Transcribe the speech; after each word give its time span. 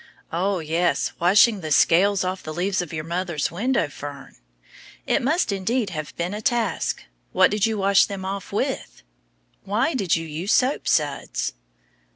Oh, 0.33 0.57
yes, 0.57 1.11
washing 1.19 1.61
the 1.61 1.69
scales 1.69 2.23
off 2.23 2.41
the 2.41 2.55
leaves 2.55 2.81
of 2.81 2.91
your 2.91 3.03
mother's 3.03 3.51
window 3.51 3.87
fern. 3.87 4.35
It 5.05 5.21
must 5.21 5.51
indeed 5.51 5.91
have 5.91 6.15
been 6.17 6.33
a 6.33 6.41
task; 6.41 7.03
what 7.33 7.51
did 7.51 7.67
you 7.67 7.77
wash 7.77 8.07
them 8.07 8.25
off 8.25 8.51
with? 8.51 9.03
Why 9.63 9.93
did 9.93 10.15
you 10.15 10.25
use 10.25 10.53
soap 10.53 10.87
suds? 10.87 11.53